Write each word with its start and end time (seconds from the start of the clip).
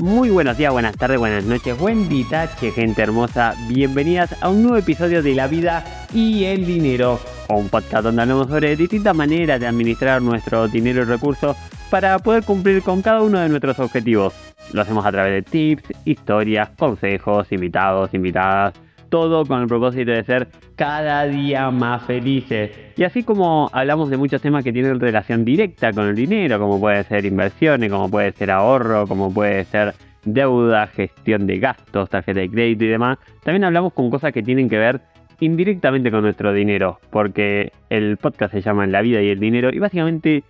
Muy 0.00 0.30
buenos 0.30 0.56
días, 0.56 0.70
buenas 0.70 0.96
tardes, 0.96 1.18
buenas 1.18 1.44
noches, 1.44 1.76
buen 1.76 2.08
ditache, 2.08 2.70
gente 2.70 3.02
hermosa. 3.02 3.56
Bienvenidas 3.66 4.40
a 4.40 4.48
un 4.48 4.62
nuevo 4.62 4.76
episodio 4.76 5.24
de 5.24 5.34
La 5.34 5.48
Vida 5.48 5.84
y 6.14 6.44
el 6.44 6.64
Dinero, 6.64 7.18
un 7.48 7.68
podcast 7.68 8.04
donde 8.04 8.22
hablamos 8.22 8.46
sobre 8.46 8.76
distintas 8.76 9.16
maneras 9.16 9.58
de 9.58 9.66
administrar 9.66 10.22
nuestro 10.22 10.68
dinero 10.68 11.02
y 11.02 11.04
recursos 11.04 11.56
para 11.90 12.16
poder 12.20 12.44
cumplir 12.44 12.80
con 12.82 13.02
cada 13.02 13.22
uno 13.22 13.40
de 13.40 13.48
nuestros 13.48 13.80
objetivos. 13.80 14.34
Lo 14.72 14.82
hacemos 14.82 15.04
a 15.04 15.10
través 15.10 15.32
de 15.32 15.42
tips, 15.50 15.90
historias, 16.04 16.70
consejos, 16.78 17.50
invitados, 17.50 18.14
invitadas, 18.14 18.74
todo 19.08 19.44
con 19.46 19.62
el 19.62 19.68
propósito 19.68 20.10
de 20.10 20.24
ser 20.24 20.48
cada 20.76 21.24
día 21.24 21.70
más 21.70 22.04
felices. 22.04 22.70
Y 22.96 23.04
así 23.04 23.22
como 23.22 23.70
hablamos 23.72 24.10
de 24.10 24.16
muchos 24.16 24.40
temas 24.42 24.64
que 24.64 24.72
tienen 24.72 25.00
relación 25.00 25.44
directa 25.44 25.92
con 25.92 26.08
el 26.08 26.14
dinero, 26.14 26.58
como 26.58 26.80
puede 26.80 27.04
ser 27.04 27.24
inversiones, 27.24 27.90
como 27.90 28.10
puede 28.10 28.32
ser 28.32 28.50
ahorro, 28.50 29.06
como 29.06 29.32
puede 29.32 29.64
ser 29.64 29.94
deuda, 30.24 30.86
gestión 30.88 31.46
de 31.46 31.58
gastos, 31.58 32.10
tarjeta 32.10 32.40
de 32.40 32.50
crédito 32.50 32.84
y 32.84 32.88
demás, 32.88 33.18
también 33.42 33.64
hablamos 33.64 33.92
con 33.92 34.10
cosas 34.10 34.32
que 34.32 34.42
tienen 34.42 34.68
que 34.68 34.78
ver 34.78 35.00
indirectamente 35.40 36.10
con 36.10 36.22
nuestro 36.22 36.52
dinero, 36.52 36.98
porque 37.10 37.72
el 37.90 38.16
podcast 38.16 38.52
se 38.52 38.60
llama 38.60 38.86
La 38.86 39.02
vida 39.02 39.22
y 39.22 39.28
el 39.28 39.38
dinero 39.38 39.70
y 39.72 39.78
básicamente 39.78 40.42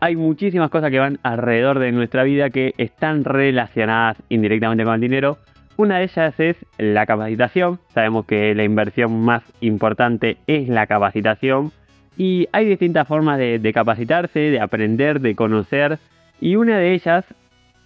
hay 0.00 0.16
muchísimas 0.16 0.70
cosas 0.70 0.90
que 0.90 0.98
van 0.98 1.18
alrededor 1.22 1.78
de 1.78 1.92
nuestra 1.92 2.22
vida 2.22 2.50
que 2.50 2.74
están 2.78 3.24
relacionadas 3.24 4.16
indirectamente 4.28 4.84
con 4.84 4.94
el 4.94 5.00
dinero 5.00 5.38
una 5.80 5.98
de 5.98 6.04
ellas 6.04 6.38
es 6.38 6.56
la 6.78 7.06
capacitación. 7.06 7.78
Sabemos 7.94 8.26
que 8.26 8.54
la 8.54 8.64
inversión 8.64 9.22
más 9.22 9.42
importante 9.60 10.36
es 10.46 10.68
la 10.68 10.86
capacitación. 10.86 11.72
Y 12.16 12.48
hay 12.52 12.66
distintas 12.66 13.08
formas 13.08 13.38
de, 13.38 13.72
capacitarse, 13.72 14.38
de 14.38 14.60
aprender, 14.60 15.20
de 15.20 15.34
conocer. 15.34 15.98
Y 16.38 16.56
una 16.56 16.76
de 16.78 16.92
ellas, 16.92 17.24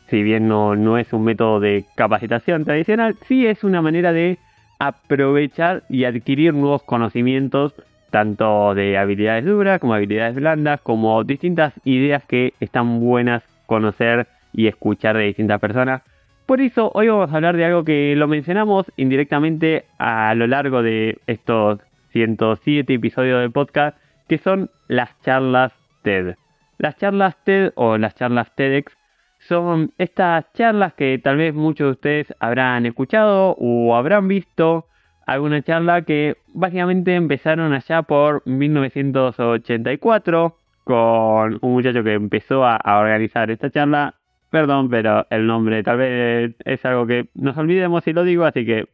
si 0.08 0.22
bien 0.24 0.48
no, 0.48 0.74
no 0.74 0.98
es 0.98 1.12
un 1.12 1.22
método 1.22 1.60
de 1.60 1.84
capacitación 1.94 2.64
tradicional, 2.64 3.14
sí 3.28 3.46
es 3.46 3.62
una 3.62 3.80
manera 3.80 4.12
de 4.12 4.38
aprovechar 4.80 5.84
y 5.88 6.04
adquirir 6.04 6.52
nuevos 6.52 6.82
conocimientos, 6.82 7.74
tanto 8.10 8.74
de 8.74 8.98
habilidades 8.98 9.44
duras 9.44 9.78
como 9.78 9.94
habilidades 9.94 10.34
blandas, 10.34 10.80
como 10.80 11.22
distintas 11.22 11.72
ideas 11.84 12.24
que 12.24 12.54
están 12.58 12.98
buenas 12.98 13.44
conocer 13.66 14.26
y 14.52 14.66
escuchar 14.66 15.16
de 15.16 15.24
distintas 15.24 15.60
personas. 15.60 16.02
Por 16.46 16.60
eso 16.60 16.90
hoy 16.94 17.08
vamos 17.08 17.32
a 17.32 17.36
hablar 17.36 17.56
de 17.56 17.64
algo 17.64 17.84
que 17.84 18.14
lo 18.16 18.28
mencionamos 18.28 18.92
indirectamente 18.96 19.86
a 19.98 20.34
lo 20.34 20.46
largo 20.46 20.82
de 20.82 21.18
estos 21.26 21.80
107 22.10 22.92
episodios 22.92 23.40
del 23.40 23.50
podcast, 23.50 23.96
que 24.28 24.36
son 24.36 24.70
las 24.86 25.18
charlas 25.22 25.72
TED. 26.02 26.34
Las 26.76 26.98
charlas 26.98 27.42
TED 27.44 27.72
o 27.76 27.96
las 27.96 28.14
charlas 28.14 28.54
TEDx 28.54 28.94
son 29.38 29.94
estas 29.96 30.52
charlas 30.52 30.92
que 30.92 31.18
tal 31.18 31.38
vez 31.38 31.54
muchos 31.54 31.86
de 31.86 31.92
ustedes 31.92 32.34
habrán 32.40 32.84
escuchado 32.84 33.56
o 33.58 33.96
habrán 33.96 34.28
visto 34.28 34.84
alguna 35.26 35.62
charla 35.62 36.02
que 36.02 36.36
básicamente 36.52 37.14
empezaron 37.14 37.72
allá 37.72 38.02
por 38.02 38.46
1984 38.46 40.58
con 40.84 41.58
un 41.62 41.72
muchacho 41.72 42.04
que 42.04 42.12
empezó 42.12 42.66
a, 42.66 42.76
a 42.76 42.98
organizar 42.98 43.50
esta 43.50 43.70
charla 43.70 44.16
Perdón, 44.54 44.88
pero 44.88 45.26
el 45.30 45.48
nombre 45.48 45.82
tal 45.82 45.96
vez 45.96 46.54
es 46.64 46.84
algo 46.84 47.08
que 47.08 47.28
nos 47.34 47.56
olvidemos 47.56 48.04
si 48.04 48.12
lo 48.12 48.22
digo, 48.22 48.44
así 48.44 48.64
que 48.64 48.86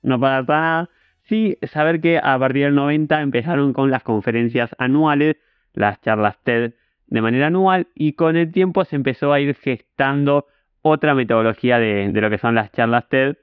no 0.00 0.18
para 0.18 0.42
nada. 0.44 0.88
Sí, 1.24 1.58
saber 1.64 2.00
que 2.00 2.16
a 2.16 2.38
partir 2.38 2.64
del 2.64 2.74
90 2.74 3.20
empezaron 3.20 3.74
con 3.74 3.90
las 3.90 4.02
conferencias 4.02 4.74
anuales, 4.78 5.36
las 5.74 6.00
charlas 6.00 6.42
TED 6.42 6.72
de 7.06 7.20
manera 7.20 7.48
anual, 7.48 7.88
y 7.94 8.14
con 8.14 8.38
el 8.38 8.50
tiempo 8.50 8.86
se 8.86 8.96
empezó 8.96 9.34
a 9.34 9.40
ir 9.40 9.54
gestando 9.56 10.46
otra 10.80 11.14
metodología 11.14 11.78
de, 11.78 12.10
lo 12.10 12.30
que 12.30 12.38
son 12.38 12.54
las 12.54 12.72
charlas 12.72 13.06
TED, 13.10 13.36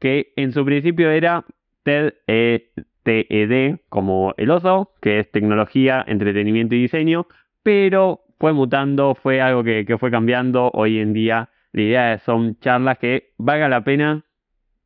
que 0.00 0.32
en 0.36 0.52
su 0.52 0.64
principio 0.64 1.10
era 1.10 1.44
TED, 1.82 2.14
e, 2.26 2.72
TED 3.02 3.80
como 3.90 4.32
el 4.38 4.50
oso, 4.50 4.94
que 5.02 5.18
es 5.18 5.30
tecnología, 5.30 6.02
entretenimiento 6.08 6.74
y 6.74 6.80
diseño, 6.80 7.26
pero 7.62 8.22
fue 8.38 8.52
mutando, 8.52 9.14
fue 9.14 9.40
algo 9.40 9.64
que, 9.64 9.96
fue 9.98 10.10
cambiando. 10.10 10.70
Hoy 10.74 10.98
en 10.98 11.12
día 11.12 11.50
la 11.72 11.82
idea 11.82 12.18
son 12.18 12.58
charlas 12.60 12.98
que 12.98 13.32
valgan 13.38 13.70
la 13.70 13.84
pena, 13.84 14.24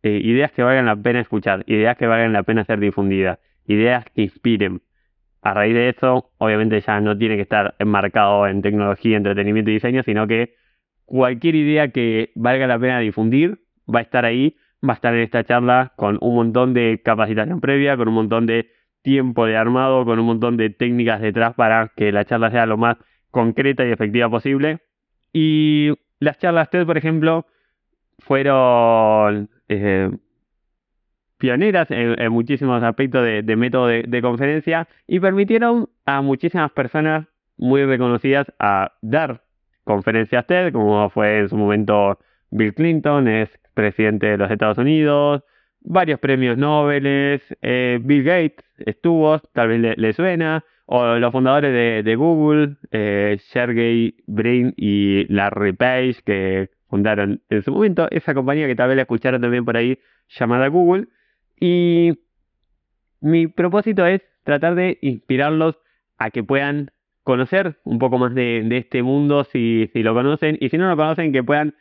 eh, 0.03 0.21
ideas 0.23 0.53
que 0.53 0.63
valgan 0.63 0.87
la 0.87 0.97
pena 0.97 1.21
escuchar, 1.21 1.65
ideas 1.67 1.97
que 1.97 2.07
valgan 2.07 2.33
la 2.33 2.43
pena 2.43 2.65
ser 2.65 2.81
difundidas, 2.81 3.39
ideas 3.67 4.05
que 4.15 4.23
inspiren. 4.23 4.83
A 5.43 5.55
raíz 5.55 5.75
de 5.75 5.89
eso, 5.89 6.31
obviamente 6.39 6.81
ya 6.81 7.01
no 7.01 7.17
tiene 7.17 7.37
que 7.37 7.43
estar 7.43 7.75
enmarcado 7.79 8.47
en 8.47 8.61
tecnología, 8.63 9.17
entretenimiento 9.17 9.71
y 9.71 9.75
diseño, 9.75 10.03
sino 10.03 10.27
que 10.27 10.55
cualquier 11.07 11.55
idea 11.55 11.89
que 11.89 12.31
valga 12.35 12.67
la 12.67 12.79
pena 12.79 12.99
difundir 12.99 13.59
va 13.93 14.01
a 14.01 14.03
estar 14.03 14.25
ahí, 14.25 14.57
va 14.87 14.93
a 14.93 14.97
estar 14.97 15.15
en 15.15 15.21
esta 15.21 15.45
charla 15.45 15.93
con 15.97 16.19
un 16.21 16.35
montón 16.35 16.75
de 16.75 17.01
capacitación 17.03 17.61
previa, 17.61 17.97
con 17.97 18.09
un 18.09 18.15
montón 18.15 18.47
de 18.47 18.71
tiempo 19.03 19.47
de 19.47 19.57
armado, 19.57 20.05
con 20.05 20.19
un 20.19 20.27
montón 20.27 20.57
de 20.57 20.71
técnicas 20.71 21.21
detrás 21.21 21.55
para 21.55 21.91
que 21.97 22.13
la 22.13 22.25
charla 22.25 22.51
sea 22.51 22.67
lo 22.67 22.77
más 22.77 22.99
concreta 23.31 23.87
y 23.87 23.93
efectiva 23.93 24.29
posible. 24.29 24.81
Y 25.33 25.93
las 26.19 26.39
charlas 26.39 26.71
TED, 26.71 26.87
por 26.87 26.99
ejemplo, 26.99 27.47
fueron 28.19 29.49
eh, 29.69 30.11
pioneras 31.39 31.91
en, 31.91 32.33
muchísimos 32.33 32.83
aspectos 32.83 33.25
de, 33.25 33.57
método 33.57 33.87
de, 33.87 34.23
conferencia 34.23 34.89
y 35.07 35.21
permitieron 35.21 35.89
a 36.05 36.21
muchísimas 36.21 36.71
personas 36.73 37.27
muy 37.57 37.85
reconocidas 37.85 38.53
a 38.59 38.93
dar 39.01 39.43
conferencias 39.85 40.47
TED, 40.47 40.73
como 40.73 41.09
fue 41.11 41.41
en 41.41 41.49
su 41.49 41.57
momento 41.57 42.19
Bill 42.51 42.75
Clinton, 42.75 43.29
es 43.29 43.49
presidente 43.75 44.27
de 44.27 44.37
los 44.37 44.51
Estados 44.51 44.79
Unidos, 44.79 45.43
varios 45.81 46.21
premios 46.21 46.59
Nobel, 46.59 47.05
eh, 47.07 47.99
Bill 48.03 48.23
Gates 48.23 48.65
estuvo, 48.79 49.39
tal 49.53 49.69
vez 49.69 49.97
le 49.97 50.13
suena, 50.13 50.65
o 50.93 51.19
los 51.21 51.31
fundadores 51.31 52.05
de, 52.05 52.17
Google, 52.17 52.75
eh, 52.91 53.39
Sergey 53.53 54.17
Brin 54.27 54.75
y 54.77 55.25
Larry 55.33 55.73
Page, 55.73 56.17
que 56.27 56.71
fundaron 56.89 57.41
en 57.49 57.63
su 57.63 57.71
momento 57.71 58.09
esa 58.11 58.35
compañía 58.35 58.67
que 58.67 58.75
tal 58.75 58.89
vez 58.89 58.97
la 58.97 59.03
escucharon 59.03 59.41
también 59.41 59.65
por 59.65 59.77
ahí, 59.77 60.01
llamada 60.29 60.67
Google. 60.67 61.07
Y 61.61 62.19
mi 63.21 63.47
propósito 63.47 64.05
es 64.05 64.23
tratar 64.43 64.75
de 64.75 64.99
inspirarlos 65.01 65.79
a 66.19 66.31
que 66.31 66.43
puedan 66.43 66.91
conocer 67.23 67.79
un 67.85 68.01
poco 68.01 68.19
más 68.19 68.35
de, 68.35 68.67
este 68.73 69.05
mundo 69.05 69.45
si, 69.45 69.89
lo 69.95 70.13
conocen 70.13 70.59
y 70.61 70.71
si 70.71 70.77
no 70.77 70.89
lo 70.89 70.97
conocen 70.97 71.33
que 71.33 71.45
puedan 71.45 71.77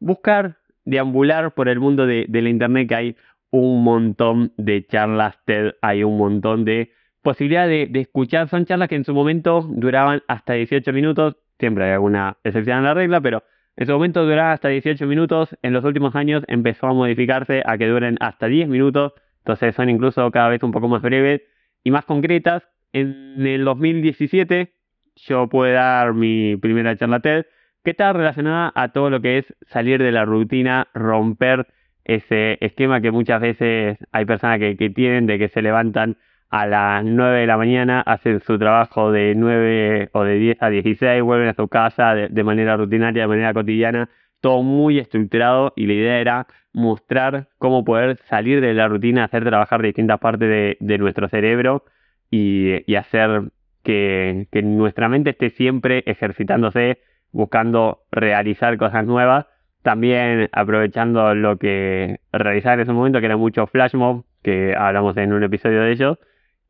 buscar, 0.00 0.56
deambular 0.86 1.52
por 1.52 1.68
el 1.68 1.80
mundo 1.80 2.06
de, 2.06 2.24
de 2.30 2.40
la 2.40 2.48
internet 2.48 2.88
que 2.88 2.94
hay 2.94 3.16
un 3.50 3.84
montón 3.84 4.54
de 4.56 4.86
charlas 4.86 5.36
TED, 5.44 5.74
hay 5.82 6.02
un 6.02 6.16
montón 6.16 6.64
de 6.64 6.92
posibilidad 7.24 7.66
de, 7.66 7.90
escuchar. 7.94 8.48
Son 8.48 8.64
charlas 8.66 8.88
que 8.88 8.94
en 8.94 9.04
su 9.04 9.14
momento 9.14 9.66
duraban 9.68 10.22
hasta 10.28 10.52
18 10.52 10.92
minutos. 10.92 11.36
Siempre 11.58 11.86
hay 11.86 11.92
alguna 11.92 12.36
excepción 12.44 12.78
a 12.78 12.82
la 12.82 12.94
regla, 12.94 13.20
pero 13.20 13.42
En 13.76 13.86
su 13.86 13.92
momento 13.92 14.24
duraba 14.24 14.52
hasta 14.52 14.68
18 14.68 15.04
minutos, 15.08 15.56
en 15.62 15.72
los 15.72 15.84
últimos 15.84 16.14
años 16.14 16.44
empezó 16.46 16.86
a 16.86 16.94
modificarse 16.94 17.60
a 17.66 17.76
que 17.76 17.88
duren 17.88 18.16
hasta 18.20 18.46
10 18.46 18.68
minutos, 18.68 19.14
entonces 19.38 19.74
son 19.74 19.90
incluso 19.90 20.30
cada 20.30 20.48
vez 20.48 20.62
un 20.62 20.70
poco 20.70 20.86
más 20.86 21.02
breves 21.02 21.42
y 21.82 21.90
más 21.90 22.04
concretas. 22.04 22.62
En 22.92 23.44
el 23.44 23.64
2017 23.64 24.72
yo 25.16 25.48
pude 25.48 25.72
dar 25.72 26.14
mi 26.14 26.56
primera 26.56 26.96
charla 26.96 27.18
TED 27.18 27.46
que 27.82 27.90
está 27.90 28.12
relacionada 28.12 28.70
a 28.76 28.92
todo 28.92 29.10
lo 29.10 29.20
que 29.20 29.38
es 29.38 29.54
salir 29.66 30.00
de 30.00 30.12
la 30.12 30.24
rutina, 30.24 30.86
romper 30.94 31.66
ese 32.04 32.58
esquema 32.60 33.00
que 33.00 33.10
muchas 33.10 33.40
veces 33.40 33.98
hay 34.12 34.24
personas 34.24 34.60
que, 34.60 34.76
que 34.76 34.88
tienen 34.90 35.26
de 35.26 35.36
que 35.38 35.48
se 35.48 35.62
levantan 35.62 36.16
a 36.54 36.66
las 36.68 37.04
9 37.04 37.40
de 37.40 37.46
la 37.48 37.56
mañana, 37.56 38.00
hacen 38.02 38.38
su 38.38 38.56
trabajo 38.60 39.10
de 39.10 39.34
9 39.34 40.10
o 40.12 40.22
de 40.22 40.34
10 40.36 40.62
a 40.62 40.70
16, 40.70 41.20
vuelven 41.20 41.48
a 41.48 41.54
su 41.54 41.66
casa 41.66 42.14
de, 42.14 42.44
manera 42.44 42.76
rutinaria, 42.76 43.22
de 43.22 43.26
manera 43.26 43.52
cotidiana, 43.52 44.08
todo 44.40 44.62
muy 44.62 45.00
estructurado 45.00 45.72
y 45.74 45.86
la 45.88 45.94
idea 45.94 46.20
era 46.20 46.46
mostrar 46.72 47.48
cómo 47.58 47.84
poder 47.84 48.18
salir 48.28 48.60
de 48.60 48.72
la 48.72 48.86
rutina, 48.86 49.24
hacer 49.24 49.42
trabajar 49.42 49.82
distintas 49.82 50.20
partes 50.20 50.76
de, 50.78 50.98
nuestro 50.98 51.28
cerebro 51.28 51.86
y, 52.30 52.94
hacer 52.94 53.50
que, 53.82 54.46
que, 54.52 54.62
nuestra 54.62 55.08
mente 55.08 55.30
esté 55.30 55.50
siempre 55.50 56.04
ejercitándose, 56.06 57.00
buscando 57.32 58.04
realizar 58.12 58.76
cosas 58.76 59.04
nuevas, 59.04 59.46
también 59.82 60.50
aprovechando 60.52 61.34
lo 61.34 61.58
que 61.58 62.20
realizaba 62.32 62.74
en 62.74 62.80
ese 62.82 62.92
momento, 62.92 63.18
que 63.18 63.26
era 63.26 63.36
mucho 63.36 63.66
flash 63.66 63.94
mob, 63.94 64.24
que 64.44 64.76
hablamos 64.78 65.16
en 65.16 65.32
un 65.32 65.42
episodio 65.42 65.80
de 65.80 65.90
ellos, 65.90 66.18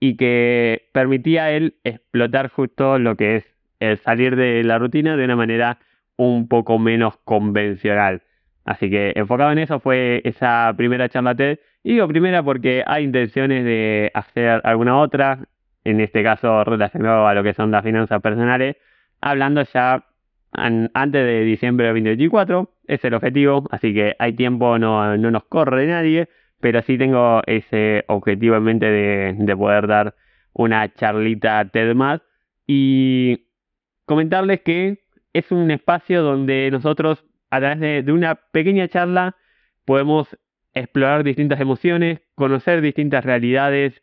y 0.01 0.17
que 0.17 0.89
permitía 0.93 1.51
él 1.51 1.77
explotar 1.85 2.49
justo 2.49 2.99
lo 2.99 3.17
que 3.17 3.37
es 3.37 3.55
el 3.81 3.99
salir 3.99 4.37
de 4.37 4.63
la 4.65 4.79
rutina 4.79 5.17
de 5.17 5.25
una 5.25 5.37
manera 5.37 5.79
un 6.17 6.49
poco 6.49 6.79
menos 6.79 7.17
convencional. 7.25 8.23
Así 8.65 8.89
que 8.91 9.13
enfocado 9.17 9.53
en 9.53 9.59
eso 9.59 9.81
fue 9.81 10.23
esa 10.25 10.73
primera 10.77 11.09
charla 11.09 11.35
TED. 11.35 11.59
Y 11.83 11.93
digo 11.93 12.09
primera 12.09 12.43
porque 12.43 12.83
hay 12.87 13.05
intenciones 13.05 13.65
de 13.65 14.11
hacer 14.15 14.61
alguna 14.65 14.99
otra, 14.99 15.41
en 15.85 16.01
este 16.01 16.23
caso 16.23 16.65
relacionado 16.65 17.27
a 17.27 17.35
lo 17.35 17.43
que 17.43 17.53
son 17.53 17.71
las 17.71 17.85
finanzas 17.85 18.23
personales, 18.23 18.77
hablando 19.21 19.63
ya 19.65 20.07
antes 20.53 21.27
de 21.27 21.45
diciembre 21.45 21.87
de 21.87 21.93
2024. 21.93 22.71
Es 22.87 23.05
el 23.05 23.15
objetivo, 23.15 23.67
así 23.71 23.93
que 23.93 24.15
hay 24.19 24.33
tiempo, 24.35 24.79
no, 24.79 25.17
no 25.17 25.31
nos 25.31 25.45
corre 25.45 25.87
nadie 25.87 26.29
pero 26.65 26.81
sí 26.81 26.97
tengo 26.97 27.43
ese 27.45 28.07
objetivo 28.09 28.57
en 28.57 28.63
mente 28.63 28.87
de, 28.87 29.55
poder 29.55 29.87
dar 29.87 30.15
una 30.55 30.91
charlita 30.95 31.63
TED 31.69 31.95
más 31.95 32.23
y 32.67 33.49
comentarles 34.07 34.63
que 34.63 35.05
es 35.35 35.53
un 35.53 35.71
espacio 35.71 36.23
donde 36.23 36.71
nosotros 36.73 37.23
a 37.51 37.61
través 37.61 38.07
de, 38.07 38.11
una 38.11 38.37
pequeña 38.37 38.89
charla 38.89 39.37
podemos 39.85 40.39
explorar 40.73 41.23
distintas 41.23 41.61
emociones, 41.61 42.23
conocer 42.35 42.81
distintas 42.81 43.27
realidades, 43.27 44.03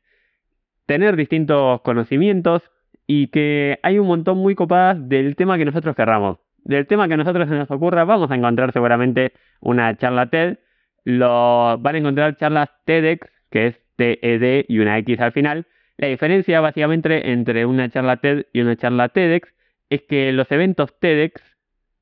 tener 0.86 1.16
distintos 1.16 1.82
conocimientos 1.82 2.62
y 3.08 3.30
que 3.30 3.80
hay 3.82 3.98
un 3.98 4.06
montón 4.06 4.38
muy 4.38 4.54
copadas 4.54 5.10
del 5.10 5.36
tema 5.36 5.58
que 5.58 5.66
nosotros 5.66 5.96
querramos. 5.96 6.38
Del 6.64 6.86
tema 6.86 7.08
que 7.08 7.16
a 7.16 7.18
nosotros 7.18 7.50
se 7.50 7.56
nos 7.56 7.72
ocurra, 7.72 8.04
vamos 8.04 8.30
a 8.30 8.36
encontrar 8.36 8.72
seguramente 8.72 9.34
una 9.62 9.98
charla 9.98 10.30
TED 10.30 10.60
lo, 11.04 11.78
van 11.80 11.96
a 11.96 11.98
encontrar 11.98 12.38
charlas 12.38 12.70
TEDx, 12.86 13.28
que 13.50 13.68
es 13.68 13.80
TED 13.96 14.66
y 14.68 14.80
una 14.80 14.98
X 15.00 15.20
al 15.20 15.32
final. 15.32 15.66
La 15.98 16.08
diferencia 16.08 16.62
básicamente 16.62 17.32
entre 17.32 17.66
una 17.66 17.90
charla 17.90 18.18
TED 18.18 18.48
y 18.54 18.62
una 18.62 18.76
charla 18.76 19.10
TEDx 19.10 19.54
es 19.90 20.02
que 20.04 20.32
los 20.32 20.52
eventos 20.52 20.98
TEDx 21.00 21.42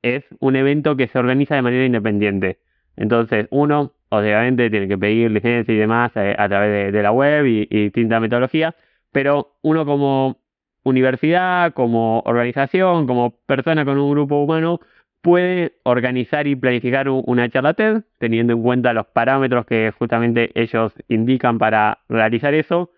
es 0.02 0.24
un 0.40 0.56
evento 0.56 0.96
que 0.96 1.08
se 1.08 1.20
organiza 1.20 1.56
de 1.56 1.62
manera 1.62 1.86
independiente. 1.86 2.60
Entonces, 2.96 3.48
uno, 3.52 3.94
obviamente, 4.10 4.70
tiene 4.70 4.88
que 4.88 4.98
pedir 4.98 5.32
licencia 5.32 5.74
y 5.74 5.78
demás 5.78 6.12
eh, 6.16 6.36
a, 6.38 6.48
través 6.48 6.94
de, 6.94 7.04
la 7.04 7.12
web 7.12 7.46
y, 7.46 7.68
y 7.70 7.84
distintas 7.86 8.22
metodologías, 8.22 8.76
pero 9.12 9.58
uno 9.62 9.86
como 9.86 10.40
universidad, 10.84 11.74
como 11.74 12.22
organización, 12.26 13.08
como 13.08 13.32
persona 13.46 13.86
con 13.86 13.98
un 13.98 14.12
grupo 14.12 14.42
humano, 14.44 14.80
puede 15.22 15.74
organizar 15.84 16.48
y 16.48 16.56
planificar 16.56 17.10
una 17.10 17.50
charla 17.50 17.74
TED 17.74 18.04
teniendo 18.20 18.54
en 18.54 18.62
cuenta 18.62 18.94
los 18.94 19.08
parámetros 19.08 19.66
que 19.66 19.92
justamente 19.98 20.52
ellos 20.56 20.94
indican 21.08 21.58
para 21.58 22.00
realizar 22.08 22.54
eso. 22.54 22.92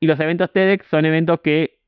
Y 0.00 0.06
los 0.06 0.18
eventos 0.20 0.52
TEDx 0.52 0.86
son 0.86 1.06
eventos 1.06 1.40
que 1.40 1.78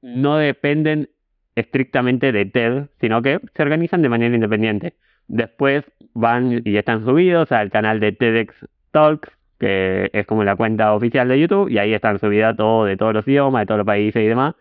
no 0.00 0.36
dependen 0.36 1.10
estrictamente 1.54 2.32
de 2.32 2.46
TED, 2.46 2.86
sino 3.00 3.22
que 3.22 3.40
se 3.54 3.62
organizan 3.62 4.02
de 4.02 4.08
manera 4.08 4.34
independiente. 4.34 4.94
Después 5.26 5.84
van 6.14 6.62
y 6.64 6.76
están 6.76 7.04
subidos 7.04 7.52
al 7.52 7.70
canal 7.70 8.00
de 8.00 8.12
TEDx 8.12 8.54
Talks, 8.90 9.30
que 9.58 10.10
es 10.12 10.26
como 10.26 10.44
la 10.44 10.56
cuenta 10.56 10.92
oficial 10.94 11.28
de 11.28 11.40
YouTube, 11.40 11.68
y 11.70 11.78
ahí 11.78 11.94
están 11.94 12.18
subidas 12.18 12.56
todo 12.56 12.84
de 12.84 12.96
todos 12.96 13.14
los 13.14 13.26
idiomas, 13.26 13.62
de 13.62 13.66
todos 13.66 13.78
los 13.78 13.86
países 13.86 14.22
y 14.22 14.26
demás. 14.26 14.54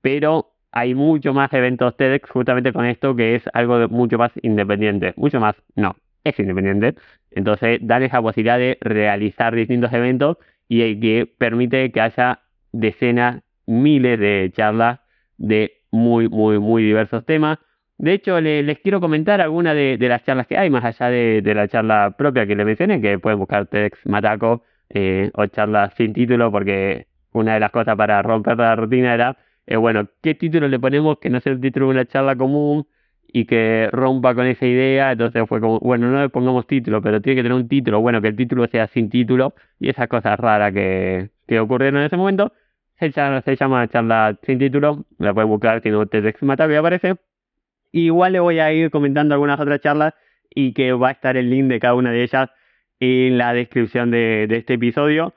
Pero 0.00 0.52
hay 0.72 0.94
mucho 0.94 1.32
más 1.32 1.52
eventos 1.52 1.96
TEDx 1.96 2.30
justamente 2.30 2.72
con 2.72 2.84
esto 2.84 3.16
que 3.16 3.36
es 3.36 3.42
algo 3.52 3.88
mucho 3.88 4.18
más 4.18 4.32
independiente. 4.42 5.14
Mucho 5.16 5.40
más, 5.40 5.56
no, 5.76 5.96
es 6.24 6.38
independiente. 6.38 6.94
Entonces 7.30 7.80
dan 7.82 8.02
esa 8.02 8.20
posibilidad 8.22 8.58
de 8.58 8.78
realizar 8.80 9.54
distintos 9.54 9.92
eventos 9.92 10.36
y 10.68 10.98
que 11.00 11.26
permite 11.38 11.90
que 11.92 12.00
haya 12.00 12.40
decenas, 12.72 13.42
miles 13.66 14.18
de 14.18 14.50
charlas 14.54 15.00
de 15.38 15.82
muy, 15.90 16.28
muy, 16.28 16.58
muy 16.58 16.82
diversos 16.82 17.24
temas. 17.24 17.58
De 17.96 18.12
hecho, 18.12 18.40
les 18.40 18.78
quiero 18.78 19.00
comentar 19.00 19.40
algunas 19.40 19.74
de, 19.74 19.98
las 20.00 20.24
charlas 20.24 20.46
que 20.46 20.56
hay, 20.56 20.70
más 20.70 20.84
allá 20.84 21.10
de, 21.10 21.42
la 21.54 21.66
charla 21.66 22.14
propia 22.16 22.46
que 22.46 22.54
les 22.54 22.64
mencioné, 22.64 23.00
que 23.00 23.18
pueden 23.18 23.38
buscar 23.40 23.66
TEDx 23.66 24.06
Mataco 24.06 24.62
eh, 24.90 25.30
o 25.34 25.46
charlas 25.46 25.94
sin 25.96 26.12
título, 26.12 26.52
porque 26.52 27.08
una 27.32 27.54
de 27.54 27.60
las 27.60 27.72
cosas 27.72 27.96
para 27.96 28.22
romper 28.22 28.56
la 28.56 28.76
rutina 28.76 29.14
era 29.14 29.36
eh, 29.68 29.76
bueno, 29.76 30.08
¿qué 30.22 30.34
título 30.34 30.66
le 30.68 30.78
ponemos 30.80 31.18
que 31.18 31.28
no 31.30 31.40
sea 31.40 31.52
el 31.52 31.60
título 31.60 31.86
de 31.86 31.92
una 31.92 32.06
charla 32.06 32.36
común 32.36 32.86
y 33.26 33.44
que 33.44 33.88
rompa 33.92 34.34
con 34.34 34.46
esa 34.46 34.66
idea? 34.66 35.12
Entonces 35.12 35.44
fue 35.46 35.60
como, 35.60 35.78
bueno, 35.80 36.10
no 36.10 36.22
le 36.22 36.30
pongamos 36.30 36.66
título, 36.66 37.02
pero 37.02 37.20
tiene 37.20 37.36
que 37.36 37.42
tener 37.42 37.56
un 37.56 37.68
título, 37.68 38.00
bueno, 38.00 38.22
que 38.22 38.28
el 38.28 38.36
título 38.36 38.66
sea 38.68 38.86
sin 38.88 39.10
título 39.10 39.54
y 39.78 39.90
esas 39.90 40.08
cosas 40.08 40.40
raras 40.40 40.72
que, 40.72 41.30
que 41.46 41.60
ocurrieron 41.60 42.00
en 42.00 42.06
ese 42.06 42.16
momento. 42.16 42.52
Se 42.98 43.12
se 43.12 43.56
llama 43.56 43.86
charla 43.88 44.38
sin 44.42 44.58
título, 44.58 45.04
la 45.18 45.34
puedes 45.34 45.48
buscar 45.48 45.82
si 45.82 45.90
no 45.90 46.06
te 46.06 46.18
y 46.20 46.74
aparece. 46.74 47.16
igual 47.92 48.32
le 48.32 48.40
voy 48.40 48.60
a 48.60 48.72
ir 48.72 48.90
comentando 48.90 49.34
algunas 49.34 49.60
otras 49.60 49.80
charlas 49.80 50.14
y 50.50 50.72
que 50.72 50.92
va 50.92 51.08
a 51.10 51.12
estar 51.12 51.36
el 51.36 51.50
link 51.50 51.66
de 51.68 51.80
cada 51.80 51.94
una 51.94 52.10
de 52.12 52.22
ellas 52.24 52.50
en 53.00 53.38
la 53.38 53.52
descripción 53.52 54.10
de, 54.10 54.46
de 54.48 54.56
este 54.56 54.74
episodio. 54.74 55.34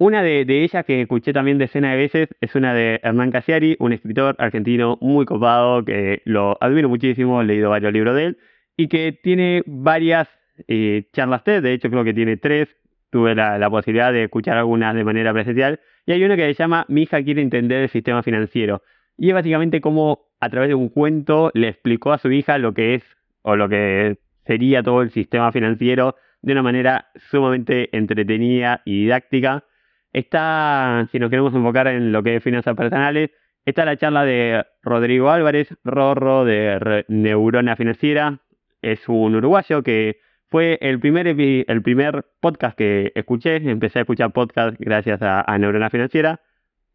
Una 0.00 0.22
de, 0.22 0.46
ellas 0.48 0.84
que 0.84 1.02
escuché 1.02 1.32
también 1.32 1.58
decenas 1.58 1.90
de 1.90 1.96
veces 1.96 2.28
es 2.40 2.54
una 2.54 2.72
de 2.72 3.00
Hernán 3.02 3.32
Casiari, 3.32 3.76
un 3.80 3.92
escritor 3.92 4.36
argentino 4.38 4.96
muy 5.00 5.26
copado 5.26 5.84
que 5.84 6.22
lo 6.24 6.56
admiro 6.60 6.88
muchísimo, 6.88 7.42
he 7.42 7.44
leído 7.44 7.70
varios 7.70 7.92
libros 7.92 8.14
de 8.14 8.26
él 8.26 8.38
y 8.76 8.86
que 8.86 9.10
tiene 9.10 9.64
varias 9.66 10.28
eh, 10.68 11.08
charlas 11.12 11.42
TED, 11.42 11.64
de 11.64 11.72
hecho 11.72 11.90
creo 11.90 12.04
que 12.04 12.14
tiene 12.14 12.36
tres, 12.36 12.68
tuve 13.10 13.34
la, 13.34 13.68
posibilidad 13.70 14.12
de 14.12 14.24
escuchar 14.24 14.56
algunas 14.56 14.94
de 14.94 15.02
manera 15.02 15.32
presencial. 15.32 15.80
Y 16.06 16.12
hay 16.12 16.22
una 16.22 16.36
que 16.36 16.46
se 16.46 16.54
llama 16.54 16.86
Mi 16.88 17.02
hija 17.02 17.20
quiere 17.24 17.42
entender 17.42 17.82
el 17.82 17.88
sistema 17.88 18.22
financiero. 18.22 18.82
Y 19.16 19.30
es 19.30 19.34
básicamente 19.34 19.80
como 19.80 20.28
a 20.38 20.48
través 20.48 20.68
de 20.68 20.76
un 20.76 20.90
cuento 20.90 21.50
le 21.54 21.68
explicó 21.70 22.12
a 22.12 22.18
su 22.18 22.30
hija 22.30 22.56
lo 22.58 22.72
que 22.72 22.94
es 22.94 23.02
o 23.42 23.56
lo 23.56 23.68
que 23.68 24.18
sería 24.46 24.84
todo 24.84 25.02
el 25.02 25.10
sistema 25.10 25.50
financiero 25.50 26.14
de 26.40 26.52
una 26.52 26.62
manera 26.62 27.08
sumamente 27.30 27.88
entretenida 27.96 28.80
y 28.84 29.02
didáctica 29.02 29.64
Está, 30.12 31.06
si 31.12 31.18
nos 31.18 31.30
queremos 31.30 31.54
enfocar 31.54 31.86
en 31.88 32.12
lo 32.12 32.22
que 32.22 32.36
es 32.36 32.42
finanzas 32.42 32.74
personales, 32.74 33.30
está 33.64 33.84
la 33.84 33.96
charla 33.96 34.24
de 34.24 34.64
Rodrigo 34.82 35.30
Álvarez, 35.30 35.68
Rorro 35.84 36.44
de 36.44 37.04
Neurona 37.08 37.76
Financiera. 37.76 38.40
Es 38.80 39.08
un 39.08 39.34
uruguayo 39.34 39.82
que 39.82 40.20
fue 40.46 40.78
el 40.80 40.98
primer, 40.98 41.26
el 41.26 41.82
primer 41.82 42.24
podcast 42.40 42.76
que 42.76 43.12
escuché. 43.14 43.56
Empecé 43.56 43.98
a 43.98 44.02
escuchar 44.02 44.32
podcast 44.32 44.76
gracias 44.78 45.20
a, 45.22 45.58
Neurona 45.58 45.90
Financiera 45.90 46.40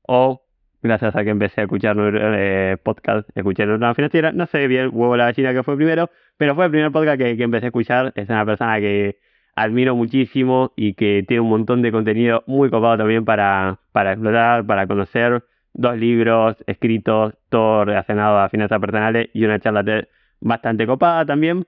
o 0.01 0.43
gracias 0.81 1.15
a 1.15 1.23
que 1.23 1.29
empecé 1.29 1.61
a 1.61 1.63
escuchar 1.65 1.95
eh, 1.99 2.77
podcast, 2.83 3.29
escuché 3.35 3.65
Neurona 3.65 3.93
Financiera. 3.93 4.31
No 4.31 4.47
sé 4.47 4.67
bien, 4.67 4.89
huevo 4.91 5.15
la 5.15 5.25
gallina 5.25 5.53
que 5.53 5.61
fue 5.61 5.75
primero, 5.75 6.09
pero 6.37 6.55
fue 6.55 6.65
el 6.65 6.71
primer 6.71 6.91
podcast 6.91 7.19
que, 7.19 7.37
que 7.37 7.43
empecé 7.43 7.67
a 7.67 7.69
escuchar. 7.69 8.11
Es 8.15 8.27
una 8.29 8.45
persona 8.45 8.79
que 8.79 9.17
admiro 9.55 9.95
muchísimo 9.95 10.73
y 10.75 10.93
que 10.93 11.23
tiene 11.27 11.41
un 11.41 11.49
montón 11.49 11.81
de 11.81 11.91
contenido 11.91 12.43
muy 12.47 12.69
copado 12.69 12.97
también 12.97 13.25
para, 13.25 13.79
para 13.91 14.13
explorar, 14.13 14.65
para 14.65 14.87
conocer. 14.87 15.43
Dos 15.75 15.97
libros 15.97 16.57
escritos, 16.67 17.33
todo 17.49 17.85
relacionado 17.85 18.37
a 18.39 18.49
finanzas 18.49 18.79
personales 18.79 19.29
y 19.33 19.43
una 19.43 19.59
charla 19.59 19.83
bastante 20.39 20.85
copada 20.85 21.25
también. 21.25 21.65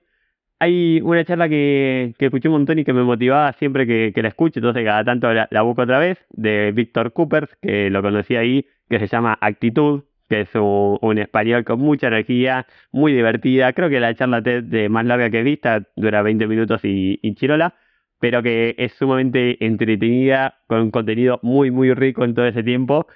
Hay 0.58 1.00
una 1.02 1.24
charla 1.24 1.48
que, 1.48 2.14
que, 2.18 2.26
escuché 2.26 2.48
un 2.48 2.54
montón 2.54 2.78
y 2.78 2.84
que 2.84 2.92
me 2.92 3.02
motivaba 3.02 3.52
siempre 3.54 3.86
que, 3.86 4.22
la 4.22 4.28
escucho, 4.28 4.60
entonces 4.60 4.84
cada 4.84 5.04
tanto 5.04 5.28
la, 5.32 5.62
busco 5.62 5.82
otra 5.82 5.98
vez, 5.98 6.24
de 6.30 6.72
Víctor 6.72 7.12
Coopers, 7.12 7.54
que 7.60 7.90
lo 7.90 8.00
conocí 8.00 8.36
ahí, 8.36 8.66
que 8.88 8.98
se 8.98 9.06
llama 9.06 9.36
Actitud, 9.40 10.04
que 10.28 10.42
es 10.42 10.50
un, 10.54 11.18
español 11.18 11.64
con 11.64 11.80
mucha 11.80 12.08
energía, 12.08 12.66
muy 12.92 13.12
divertida. 13.12 13.72
Creo 13.72 13.88
que 13.88 14.00
la 14.00 14.14
charla 14.14 14.42
TED 14.42 14.64
de 14.64 14.88
más 14.88 15.04
larga 15.06 15.30
que 15.30 15.40
he 15.40 15.42
vista 15.42 15.82
dura 15.96 16.22
20 16.22 16.46
minutos 16.46 16.84
y, 16.84 17.18
y 17.22 17.34
chirola, 17.34 17.74
pero 18.20 18.42
que 18.42 18.74
es 18.78 18.92
sumamente 18.94 19.64
entretenida, 19.64 20.58
con 20.66 20.80
un 20.82 20.90
contenido 20.90 21.40
muy, 21.42 21.70
muy 21.70 21.92
rico 21.94 22.24
en 22.24 22.34
todo 22.34 22.46
ese 22.46 22.62
tiempo. 22.62 23.06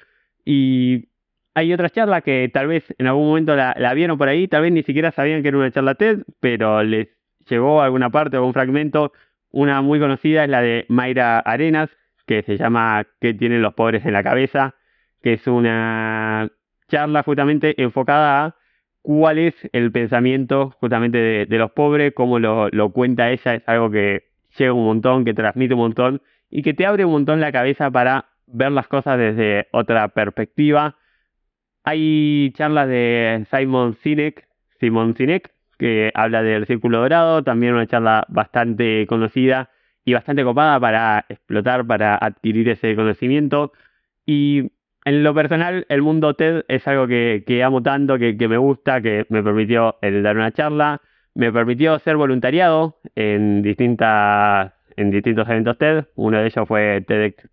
Y 0.44 1.08
hay 1.54 1.72
otras 1.72 1.92
charlas 1.92 2.22
que 2.22 2.50
tal 2.52 2.68
vez 2.68 2.84
en 2.98 3.06
algún 3.06 3.26
momento 3.28 3.56
la, 3.56 3.94
vieron 3.94 4.18
por 4.18 4.28
ahí, 4.28 4.48
tal 4.48 4.62
vez 4.62 4.72
ni 4.72 4.82
siquiera 4.82 5.10
sabían 5.12 5.42
que 5.42 5.48
era 5.48 5.58
una 5.58 5.70
charla 5.70 5.94
TED, 5.94 6.22
pero 6.40 6.82
les 6.82 7.08
llegó 7.48 7.82
alguna 7.82 8.10
parte 8.10 8.36
o 8.36 8.46
un 8.46 8.52
fragmento. 8.54 9.12
Una 9.50 9.82
muy 9.82 9.98
conocida 9.98 10.44
es 10.44 10.50
la 10.50 10.62
de 10.62 10.86
Mayra 10.88 11.40
Arenas, 11.40 11.90
que 12.26 12.42
se 12.42 12.56
llama 12.56 13.06
¿Qué 13.20 13.34
tienen 13.34 13.62
los 13.62 13.74
pobres 13.74 14.04
en 14.06 14.12
la 14.12 14.22
cabeza? 14.22 14.76
que 15.22 15.34
es 15.34 15.46
una 15.46 16.50
charla 16.90 17.22
justamente 17.22 17.80
enfocada 17.82 18.44
a 18.44 18.56
cuál 19.02 19.38
es 19.38 19.54
el 19.72 19.90
pensamiento 19.92 20.70
justamente 20.80 21.46
de, 21.46 21.58
los 21.58 21.70
pobres, 21.72 22.12
cómo 22.14 22.38
lo, 22.38 22.68
lo, 22.70 22.90
cuenta 22.90 23.30
ella, 23.30 23.54
es 23.54 23.62
algo 23.66 23.90
que 23.90 24.24
llega 24.58 24.72
un 24.72 24.84
montón, 24.84 25.24
que 25.24 25.32
transmite 25.34 25.74
un 25.74 25.80
montón 25.80 26.22
y 26.50 26.62
que 26.62 26.74
te 26.74 26.84
abre 26.84 27.04
un 27.04 27.12
montón 27.12 27.40
la 27.40 27.52
cabeza 27.52 27.90
para 27.90 28.26
ver 28.46 28.72
las 28.72 28.88
cosas 28.88 29.18
desde 29.18 29.68
otra 29.72 30.08
perspectiva. 30.08 30.96
Hay 31.84 32.52
charlas 32.54 32.88
de 32.88 33.46
Simon 33.50 33.94
Sinek, 34.02 34.46
Simon 34.80 35.14
Sinek, 35.16 35.52
que 35.78 36.10
habla 36.14 36.42
del 36.42 36.66
círculo 36.66 36.98
dorado, 36.98 37.42
también 37.42 37.74
una 37.74 37.86
charla 37.86 38.26
bastante 38.28 39.06
conocida 39.06 39.70
y 40.04 40.12
bastante 40.12 40.44
copada 40.44 40.78
para 40.78 41.24
explotar, 41.28 41.86
para 41.86 42.16
adquirir 42.16 42.68
ese 42.68 42.94
conocimiento. 42.94 43.72
Y 44.26 44.72
en 45.04 45.22
lo 45.24 45.34
personal, 45.34 45.86
el 45.88 46.02
mundo 46.02 46.34
TED 46.34 46.64
es 46.68 46.86
algo 46.86 47.06
que, 47.06 47.62
amo 47.64 47.82
tanto, 47.82 48.18
que, 48.18 48.34
me 48.48 48.58
gusta, 48.58 49.00
que 49.00 49.26
me 49.30 49.42
permitió 49.42 49.96
el 50.02 50.22
dar 50.22 50.36
una 50.36 50.52
charla, 50.52 51.00
me 51.34 51.52
permitió 51.52 51.98
ser 51.98 52.16
voluntariado 52.16 52.98
en, 53.14 53.62
distintas, 53.62 54.72
en 54.96 55.10
distintos 55.10 55.48
eventos 55.48 55.78
TED. 55.78 56.04
Uno 56.16 56.38
de 56.38 56.46
ellos 56.46 56.68
fue 56.68 57.02
TEDx 57.06 57.48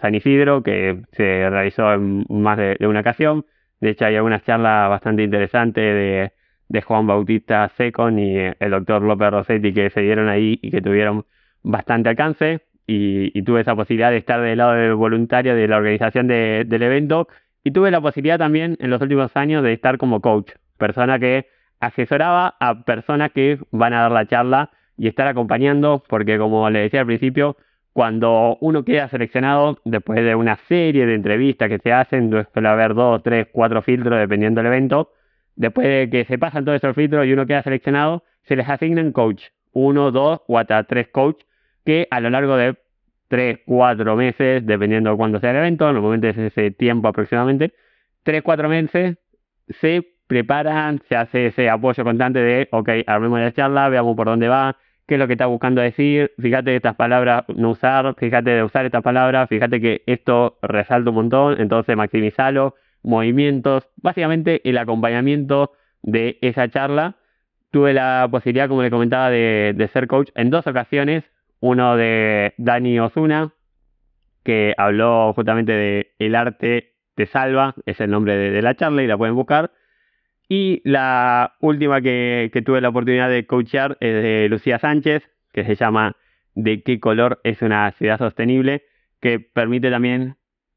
San 0.00 0.14
Isidro, 0.14 0.62
que 0.62 1.02
se 1.12 1.48
realizó 1.48 1.92
en 1.94 2.26
más 2.28 2.58
de, 2.58 2.76
una 2.80 3.00
ocasión. 3.00 3.46
De 3.80 3.90
hecho, 3.90 4.04
hay 4.04 4.16
algunas 4.16 4.44
charlas 4.44 4.90
bastante 4.90 5.22
interesantes 5.22 5.82
de, 5.82 6.32
de 6.68 6.82
Juan 6.82 7.06
Bautista 7.06 7.68
Secon 7.76 8.18
y 8.18 8.36
el 8.36 8.70
doctor 8.70 9.02
López 9.02 9.30
Rossetti 9.30 9.72
que 9.72 9.90
se 9.90 10.02
dieron 10.02 10.28
ahí 10.28 10.58
y 10.62 10.70
que 10.70 10.82
tuvieron 10.82 11.24
bastante 11.62 12.10
alcance 12.10 12.62
y, 12.86 13.42
tuve 13.42 13.60
esa 13.60 13.74
posibilidad 13.74 14.10
de 14.10 14.18
estar 14.18 14.40
del 14.40 14.58
lado 14.58 14.72
del 14.72 14.94
voluntario 14.94 15.54
de 15.54 15.68
la 15.68 15.76
organización 15.76 16.26
del 16.28 16.82
evento. 16.82 17.28
Y 17.64 17.70
tuve 17.70 17.90
la 17.90 18.00
posibilidad 18.00 18.38
también 18.38 18.76
en 18.80 18.90
los 18.90 19.00
últimos 19.00 19.36
años 19.36 19.62
de 19.62 19.72
estar 19.72 19.98
como 19.98 20.20
coach, 20.20 20.52
persona 20.78 21.18
que 21.18 21.46
asesoraba 21.80 22.56
a 22.60 22.84
personas 22.84 23.30
que 23.32 23.58
van 23.70 23.92
a 23.92 24.02
dar 24.02 24.12
la 24.12 24.26
charla 24.26 24.70
y 24.96 25.08
estar 25.08 25.26
acompañando, 25.26 26.02
porque 26.08 26.38
como 26.38 26.68
le 26.70 26.80
decía 26.80 27.00
al 27.00 27.06
principio, 27.06 27.56
cuando 27.92 28.56
uno 28.60 28.84
queda 28.84 29.08
seleccionado 29.08 29.78
después 29.84 30.24
de 30.24 30.34
una 30.34 30.56
serie 30.68 31.06
de 31.06 31.14
entrevistas 31.14 31.68
que 31.68 31.78
se 31.78 31.92
hacen, 31.92 32.30
suele 32.52 32.68
haber 32.68 32.94
dos, 32.94 33.22
tres, 33.22 33.48
cuatro 33.52 33.82
filtros 33.82 34.18
dependiendo 34.18 34.60
del 34.60 34.68
evento, 34.68 35.12
después 35.56 35.86
de 35.86 36.08
que 36.10 36.24
se 36.24 36.38
pasan 36.38 36.64
todos 36.64 36.76
esos 36.76 36.94
filtros 36.94 37.26
y 37.26 37.32
uno 37.32 37.46
queda 37.46 37.62
seleccionado, 37.62 38.24
se 38.44 38.56
les 38.56 38.68
asignan 38.68 39.12
coach, 39.12 39.44
uno, 39.72 40.10
dos 40.10 40.40
o 40.46 40.58
hasta 40.58 40.82
tres 40.84 41.08
coach 41.08 41.42
que 41.84 42.08
a 42.10 42.20
lo 42.20 42.30
largo 42.30 42.56
de 42.56 42.76
3, 43.28 43.60
4 43.66 44.16
meses, 44.16 44.66
dependiendo 44.66 45.10
de 45.10 45.16
cuándo 45.16 45.40
sea 45.40 45.50
el 45.50 45.56
evento, 45.56 45.90
normalmente 45.92 46.30
es 46.30 46.38
ese 46.38 46.70
tiempo 46.70 47.08
aproximadamente, 47.08 47.72
3, 48.24 48.42
4 48.42 48.68
meses 48.68 49.16
se 49.80 50.06
preparan, 50.26 51.00
se 51.08 51.16
hace 51.16 51.46
ese 51.46 51.68
apoyo 51.68 52.04
constante 52.04 52.38
de, 52.38 52.68
ok, 52.70 52.88
armemos 53.06 53.40
la 53.40 53.52
charla, 53.52 53.88
veamos 53.88 54.16
por 54.16 54.26
dónde 54.26 54.48
va, 54.48 54.76
qué 55.06 55.14
es 55.14 55.18
lo 55.18 55.26
que 55.26 55.34
está 55.34 55.46
buscando 55.46 55.80
decir, 55.80 56.32
fíjate 56.38 56.76
estas 56.76 56.94
palabras 56.94 57.44
no 57.54 57.70
usar, 57.70 58.14
fíjate 58.16 58.50
de 58.50 58.62
usar 58.62 58.86
estas 58.86 59.02
palabras, 59.02 59.48
fíjate 59.48 59.80
que 59.80 60.02
esto 60.06 60.58
resalta 60.62 61.10
un 61.10 61.16
montón, 61.16 61.60
entonces 61.60 61.96
maximizalo, 61.96 62.74
movimientos, 63.02 63.88
básicamente 63.96 64.60
el 64.68 64.78
acompañamiento 64.78 65.72
de 66.02 66.38
esa 66.40 66.68
charla. 66.68 67.16
Tuve 67.70 67.94
la 67.94 68.28
posibilidad, 68.30 68.68
como 68.68 68.82
le 68.82 68.90
comentaba, 68.90 69.30
de, 69.30 69.72
de 69.74 69.88
ser 69.88 70.06
coach 70.06 70.30
en 70.34 70.50
dos 70.50 70.66
ocasiones, 70.66 71.24
uno 71.62 71.96
de 71.96 72.54
Dani 72.58 72.98
Osuna, 72.98 73.54
que 74.42 74.74
habló 74.76 75.32
justamente 75.32 75.70
de 75.70 76.12
El 76.18 76.34
arte 76.34 76.94
te 77.14 77.26
salva, 77.26 77.76
es 77.86 78.00
el 78.00 78.10
nombre 78.10 78.36
de, 78.36 78.62
la 78.62 78.74
charla 78.74 79.04
y 79.04 79.06
la 79.06 79.16
pueden 79.16 79.36
buscar. 79.36 79.70
Y 80.48 80.82
la 80.84 81.54
última 81.60 82.00
que, 82.00 82.50
tuve 82.66 82.80
la 82.80 82.88
oportunidad 82.88 83.30
de 83.30 83.46
coachear 83.46 83.96
es 84.00 84.22
de 84.22 84.48
Lucía 84.50 84.80
Sánchez, 84.80 85.30
que 85.52 85.64
se 85.64 85.76
llama 85.76 86.16
¿De 86.56 86.82
qué 86.82 86.98
color 86.98 87.40
es 87.44 87.62
una 87.62 87.90
ciudad 87.92 88.18
sostenible? 88.18 88.82
que 89.20 89.38
permite 89.38 89.88
también 89.88 90.34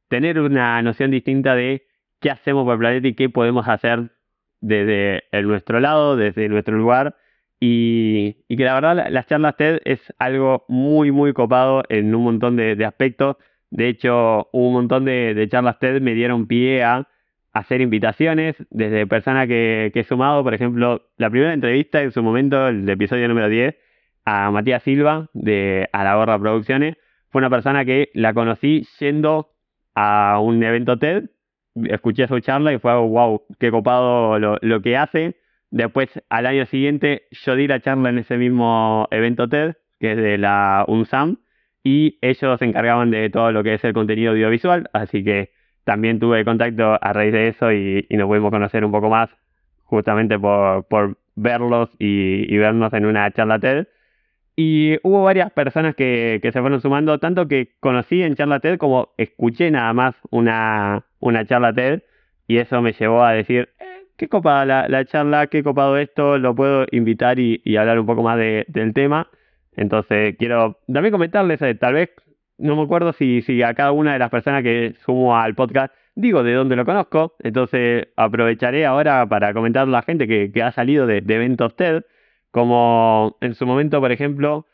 tener 0.07 0.39
una 0.39 0.79
noción 0.83 1.09
distinta 1.09 1.55
de 1.55 1.87
qué 2.19 2.29
hacemos 2.29 2.63
por 2.63 2.73
el 2.73 2.79
planeta 2.79 3.07
y 3.07 3.15
qué 3.15 3.27
podemos 3.27 3.67
hacer 3.67 4.11
desde 4.61 5.23
nuestro 5.41 5.79
lado, 5.79 6.15
desde 6.15 6.47
nuestro 6.47 6.77
lugar, 6.77 7.15
y, 7.59 8.33
que 8.47 8.63
la 8.63 8.73
verdad 8.73 9.07
las 9.09 9.27
charlas 9.27 9.55
TED 9.57 9.79
es 9.85 10.13
algo 10.19 10.65
muy, 10.67 11.11
muy 11.11 11.33
copado 11.33 11.83
en 11.89 12.13
un 12.13 12.23
montón 12.23 12.55
de, 12.55 12.83
aspectos. 12.85 13.37
De 13.69 13.87
hecho, 13.87 14.49
un 14.51 14.73
montón 14.73 15.05
de, 15.05 15.47
charlas 15.49 15.79
TED 15.79 16.01
me 16.01 16.13
dieron 16.13 16.47
pie 16.47 16.83
a 16.83 17.07
hacer 17.53 17.81
invitaciones 17.81 18.55
desde 18.69 19.07
personas 19.07 19.47
que, 19.47 19.91
he 19.93 20.03
sumado. 20.03 20.43
Por 20.43 20.53
ejemplo, 20.53 21.09
la 21.17 21.29
primera 21.29 21.53
entrevista 21.53 22.01
en 22.01 22.11
su 22.11 22.21
momento, 22.21 22.67
el 22.67 22.87
episodio 22.89 23.27
número 23.27 23.49
10, 23.49 23.75
a 24.25 24.51
Matías 24.51 24.83
Silva 24.83 25.29
de 25.33 25.89
A 25.93 26.03
la 26.03 26.15
Gorra 26.15 26.39
Producciones. 26.39 26.97
Fue 27.29 27.39
una 27.39 27.49
persona 27.49 27.85
que 27.85 28.09
la 28.13 28.33
conocí 28.33 28.85
yendo 28.99 29.51
a 29.95 30.39
un 30.41 30.61
evento 30.63 30.97
TED. 30.99 31.29
Escuché 31.85 32.27
su 32.27 32.39
charla 32.39 32.73
y 32.73 32.79
fue 32.79 32.95
wow, 32.95 33.43
qué 33.59 33.71
copado 33.71 34.39
lo, 34.39 34.57
lo 34.61 34.81
que 34.81 34.97
hace 34.97 35.35
Después, 35.71 36.09
al 36.29 36.45
año 36.45 36.65
siguiente, 36.65 37.23
yo 37.31 37.55
di 37.55 37.67
la 37.67 37.79
charla 37.79 38.09
en 38.09 38.19
ese 38.19 38.37
mismo 38.37 39.07
evento 39.11 39.49
TED, 39.49 39.75
que 39.99 40.11
es 40.11 40.17
de 40.17 40.37
la 40.37 40.85
UNSAM, 40.87 41.37
y 41.83 42.17
ellos 42.21 42.59
se 42.59 42.65
encargaban 42.65 43.11
de 43.11 43.29
todo 43.29 43.51
lo 43.51 43.63
que 43.63 43.75
es 43.75 43.83
el 43.83 43.93
contenido 43.93 44.31
audiovisual, 44.31 44.89
así 44.93 45.23
que 45.23 45.51
también 45.83 46.19
tuve 46.19 46.43
contacto 46.43 46.97
a 46.99 47.13
raíz 47.13 47.31
de 47.31 47.47
eso 47.47 47.71
y, 47.71 48.07
nos 48.09 48.27
pudimos 48.27 48.51
conocer 48.51 48.83
un 48.83 48.91
poco 48.91 49.09
más, 49.09 49.29
justamente 49.83 50.39
por, 50.39 51.17
verlos 51.35 51.89
y, 51.99 52.57
vernos 52.57 52.91
en 52.93 53.05
una 53.05 53.29
charla 53.31 53.59
TED. 53.59 53.87
Y 54.55 54.97
hubo 55.03 55.23
varias 55.23 55.51
personas 55.51 55.95
que, 55.95 56.39
se 56.41 56.61
fueron 56.61 56.81
sumando, 56.81 57.19
tanto 57.19 57.47
que 57.47 57.75
conocí 57.79 58.23
en 58.23 58.35
charla 58.35 58.59
TED 58.59 58.77
como 58.77 59.13
escuché 59.17 59.69
nada 59.69 59.93
más 59.93 60.15
una, 60.31 61.05
una 61.19 61.45
charla 61.45 61.73
TED, 61.73 62.01
y 62.47 62.57
eso 62.57 62.81
me 62.81 62.93
llevó 62.93 63.23
a 63.23 63.33
decir, 63.33 63.69
qué 64.17 64.27
copada 64.27 64.65
la, 64.65 64.87
la, 64.87 65.05
charla, 65.05 65.47
qué 65.47 65.63
copado 65.63 65.97
esto, 65.97 66.37
lo 66.37 66.55
puedo 66.55 66.85
invitar 66.91 67.39
y, 67.39 67.61
hablar 67.77 67.99
un 67.99 68.05
poco 68.05 68.23
más 68.23 68.37
del 68.37 68.93
tema. 68.93 69.29
Entonces, 69.75 70.35
quiero 70.37 70.79
también 70.91 71.11
comentarles, 71.11 71.61
eh, 71.61 71.75
tal 71.75 71.93
vez, 71.95 72.09
no 72.57 72.75
me 72.75 72.83
acuerdo 72.83 73.13
si, 73.13 73.41
si 73.41 73.61
a 73.61 73.73
cada 73.73 73.91
una 73.91 74.13
de 74.13 74.19
las 74.19 74.29
personas 74.29 74.63
que 74.63 74.93
sumo 75.05 75.37
al 75.37 75.55
podcast 75.55 75.93
digo 76.15 76.43
de 76.43 76.53
dónde 76.53 76.77
lo 76.77 76.85
conozco, 76.85 77.35
entonces 77.39 78.07
aprovecharé 78.15 78.85
ahora 78.85 79.27
para 79.27 79.53
comentar 79.53 79.83
a 79.83 79.91
la 79.91 80.01
gente 80.01 80.27
que, 80.27 80.51
que 80.51 80.63
ha 80.63 80.71
salido 80.71 81.05
de, 81.07 81.21
de, 81.21 81.35
eventos 81.35 81.75
TED, 81.75 82.03
como 82.51 83.37
en 83.41 83.53
su 83.53 83.65
momento, 83.65 83.99
por 83.99 84.11
ejemplo, 84.13 84.65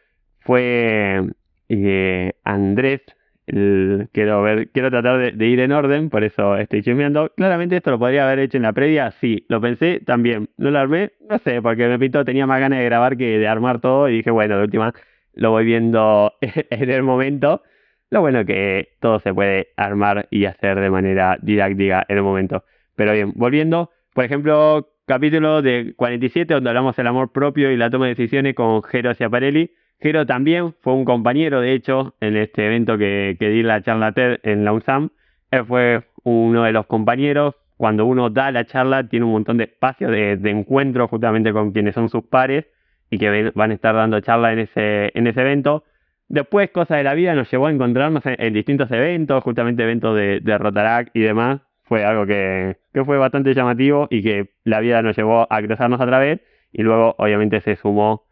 fue 0.42 1.24
eh, 1.70 2.34
Andrés 2.44 3.02
quiero 3.52 4.90
tratar 4.90 5.34
de, 5.34 5.48
ir 5.48 5.60
en 5.60 5.72
orden, 5.74 6.10
por 6.10 6.24
eso 6.24 6.56
estoy 6.56 6.82
chismeando. 6.84 7.32
Claramente 7.36 7.76
esto 7.76 7.92
lo 7.92 8.00
podría 8.00 8.26
haber 8.26 8.40
hecho 8.40 8.58
en 8.58 8.64
la 8.64 8.72
previa, 8.72 9.12
sí, 9.12 9.46
lo 9.50 9.60
pensé 9.60 10.00
también. 10.06 10.50
No 10.58 10.72
lo 10.72 10.80
armé, 10.80 11.12
no 11.30 11.38
sé, 11.40 11.62
porque 11.62 11.88
me 11.88 12.00
pintó, 12.00 12.24
tenía 12.24 12.48
más 12.48 12.62
ganas 12.62 12.80
de 12.80 12.86
grabar 12.86 13.18
que 13.18 13.38
de 13.38 13.48
armar 13.48 13.82
todo 13.82 14.08
y 14.08 14.18
dije, 14.18 14.32
bueno, 14.32 14.58
de 14.58 14.64
última 14.64 14.94
lo 15.34 15.52
voy 15.52 15.66
viendo 15.66 16.34
en 16.42 16.90
el 16.90 17.04
momento. 17.04 17.62
Lo 18.10 18.22
bueno 18.22 18.46
que 18.46 18.90
todo 19.00 19.20
se 19.20 19.34
puede 19.34 19.70
armar 19.78 20.28
y 20.32 20.46
hacer 20.46 20.80
de 20.80 20.90
manera 20.90 21.38
didáctica 21.42 22.06
en 22.08 22.18
el 22.18 22.24
momento. 22.24 22.64
Pero 22.96 23.14
bien, 23.14 23.34
volviendo, 23.36 23.90
por 24.14 24.26
ejemplo, 24.26 24.94
capítulo 25.06 25.62
de 25.62 25.94
47 25.96 26.54
donde 26.54 26.70
hablamos 26.70 26.96
del 26.96 27.08
amor 27.08 27.32
propio 27.32 27.72
y 27.72 27.78
la 27.78 27.90
toma 27.90 28.06
de 28.06 28.16
decisiones 28.16 28.56
con 28.56 28.82
Jero 28.84 29.14
Ciaparelli 29.14 29.72
Jero 30.02 30.26
también 30.26 30.74
fue 30.82 30.94
un 30.94 31.06
compañero, 31.06 31.62
de 31.62 31.74
hecho, 31.74 32.16
en 32.22 32.36
este 32.36 32.66
evento 32.66 32.98
que, 32.98 33.38
que 33.40 33.50
di 33.50 33.62
la 33.62 33.84
charla 33.84 34.14
TED 34.14 34.40
en 34.44 34.66
la 34.66 34.74
UNSAM. 34.74 35.10
Él 35.52 35.66
fue 35.66 36.04
uno 36.24 36.64
de 36.64 36.72
los 36.72 36.88
compañeros. 36.88 37.56
Cuando 37.78 38.06
uno 38.06 38.30
da 38.30 38.52
la 38.52 38.66
charla, 38.66 39.08
tiene 39.08 39.26
un 39.26 39.32
montón 39.32 39.58
de 39.58 39.66
espacios 39.66 40.12
de, 40.12 40.40
encuentro 40.46 41.08
justamente 41.08 41.54
con 41.54 41.72
quienes 41.72 41.94
son 41.96 42.10
sus 42.10 42.24
pares 42.24 42.66
y 43.10 43.18
que 43.20 43.52
van 43.54 43.72
a 43.72 43.74
estar 43.74 43.94
dando 43.94 44.20
charla 44.22 44.54
en 44.54 44.60
ese, 44.60 45.12
en 45.14 45.28
ese 45.28 45.42
evento. 45.42 45.84
Después, 46.28 46.72
cosa 46.72 46.96
de 46.96 47.04
la 47.04 47.14
vida, 47.14 47.36
nos 47.36 47.52
llevó 47.52 47.68
a 47.68 47.72
encontrarnos 47.72 48.24
en, 48.26 48.54
distintos 48.54 48.90
eventos, 48.92 49.44
justamente 49.44 49.84
eventos 49.84 50.16
de, 50.16 50.40
de 50.40 51.10
y 51.14 51.20
demás. 51.22 51.62
fue 51.84 52.06
algo 52.06 52.26
que, 52.26 52.78
que 52.94 53.04
fue 53.04 53.18
bastante 53.18 53.54
llamativo 53.54 54.08
y 54.10 54.24
que 54.24 54.52
la 54.64 54.80
vida 54.80 55.02
nos 55.02 55.16
llevó 55.18 55.46
a 55.50 55.62
cruzarnos 55.62 56.00
otra 56.00 56.20
vez 56.20 56.42
y 56.72 56.84
luego 56.84 57.16
obviamente 57.18 57.62
se 57.62 57.76
sumó 57.76 58.24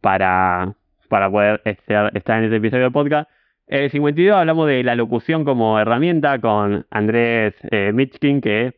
para, 0.00 0.74
para 1.08 1.30
poder 1.30 1.60
estar, 1.64 2.16
estar 2.16 2.38
en 2.38 2.44
este 2.44 2.56
episodio 2.56 2.84
del 2.84 2.92
podcast. 2.92 3.30
El 3.66 3.90
52 3.90 4.36
hablamos 4.36 4.68
de 4.68 4.82
la 4.82 4.94
locución 4.94 5.44
como 5.44 5.78
herramienta 5.78 6.38
con 6.40 6.86
Andrés 6.90 7.54
eh, 7.70 7.92
Mitchkin, 7.94 8.40
que 8.40 8.74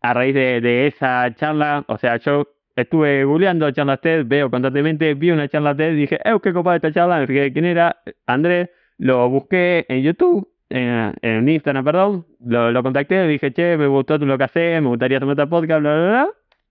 a 0.00 0.14
raíz 0.14 0.34
de, 0.34 0.60
de 0.60 0.86
esa 0.88 1.34
charla, 1.34 1.84
o 1.88 1.98
sea, 1.98 2.16
yo 2.18 2.48
estuve 2.74 3.24
googleando 3.24 3.70
charlas 3.70 4.00
TED, 4.00 4.24
veo 4.26 4.50
constantemente, 4.50 5.14
vi 5.14 5.30
una 5.30 5.48
charla 5.48 5.76
TED, 5.76 5.94
dije, 5.94 6.18
¡eh, 6.24 6.38
qué 6.42 6.52
copada 6.52 6.76
esta 6.76 6.92
charla! 6.92 7.18
Me 7.18 7.26
fijé 7.26 7.52
quién 7.52 7.64
era, 7.64 8.00
Andrés, 8.26 8.70
lo 8.98 9.28
busqué 9.28 9.86
en 9.88 10.02
YouTube, 10.02 10.48
en, 10.70 11.14
en 11.22 11.48
Instagram, 11.48 11.84
perdón, 11.84 12.26
lo, 12.44 12.70
lo 12.70 12.82
contacté, 12.82 13.26
dije, 13.26 13.52
che, 13.52 13.76
me 13.76 13.86
gustó 13.86 14.18
lo 14.18 14.38
que 14.38 14.44
haces, 14.44 14.82
me 14.82 14.88
gustaría 14.88 15.20
tomar 15.20 15.34
otro 15.34 15.48
podcast, 15.48 15.80
bla, 15.80 15.94
bla, 15.94 16.08
bla. 16.08 16.28